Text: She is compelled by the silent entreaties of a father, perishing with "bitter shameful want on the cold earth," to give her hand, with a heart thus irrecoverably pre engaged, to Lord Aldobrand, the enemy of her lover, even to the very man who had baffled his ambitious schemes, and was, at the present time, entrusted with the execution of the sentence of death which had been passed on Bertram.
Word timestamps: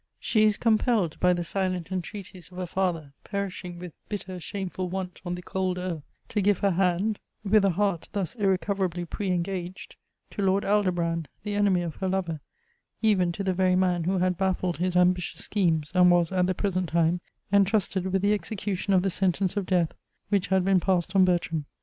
She 0.19 0.45
is 0.45 0.57
compelled 0.57 1.19
by 1.19 1.31
the 1.33 1.43
silent 1.43 1.91
entreaties 1.91 2.51
of 2.51 2.57
a 2.57 2.65
father, 2.65 3.13
perishing 3.23 3.77
with 3.77 3.93
"bitter 4.09 4.39
shameful 4.39 4.89
want 4.89 5.21
on 5.23 5.35
the 5.35 5.43
cold 5.43 5.77
earth," 5.77 6.01
to 6.29 6.41
give 6.41 6.57
her 6.57 6.71
hand, 6.71 7.19
with 7.43 7.63
a 7.65 7.69
heart 7.73 8.09
thus 8.11 8.33
irrecoverably 8.33 9.05
pre 9.05 9.29
engaged, 9.29 9.97
to 10.31 10.41
Lord 10.41 10.65
Aldobrand, 10.65 11.27
the 11.43 11.53
enemy 11.53 11.83
of 11.83 11.97
her 11.97 12.07
lover, 12.09 12.39
even 13.03 13.31
to 13.33 13.43
the 13.43 13.53
very 13.53 13.75
man 13.75 14.05
who 14.05 14.17
had 14.17 14.39
baffled 14.39 14.77
his 14.77 14.95
ambitious 14.95 15.43
schemes, 15.43 15.91
and 15.93 16.09
was, 16.09 16.31
at 16.31 16.47
the 16.47 16.55
present 16.55 16.89
time, 16.89 17.21
entrusted 17.53 18.11
with 18.11 18.23
the 18.23 18.33
execution 18.33 18.93
of 18.93 19.03
the 19.03 19.11
sentence 19.11 19.55
of 19.55 19.67
death 19.67 19.93
which 20.29 20.47
had 20.47 20.65
been 20.65 20.79
passed 20.79 21.15
on 21.15 21.25
Bertram. 21.25 21.67